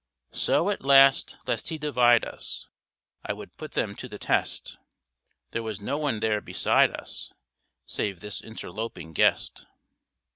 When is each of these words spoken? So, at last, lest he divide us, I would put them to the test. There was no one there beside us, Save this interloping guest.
So, 0.33 0.71
at 0.71 0.83
last, 0.83 1.37
lest 1.45 1.67
he 1.69 1.77
divide 1.77 2.25
us, 2.25 2.67
I 3.23 3.33
would 3.33 3.55
put 3.55 3.73
them 3.73 3.95
to 3.97 4.09
the 4.09 4.17
test. 4.17 4.79
There 5.51 5.61
was 5.61 5.79
no 5.79 5.99
one 5.99 6.21
there 6.21 6.41
beside 6.41 6.89
us, 6.89 7.31
Save 7.85 8.19
this 8.19 8.41
interloping 8.41 9.13
guest. 9.13 9.67